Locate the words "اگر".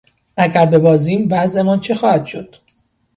0.37-0.65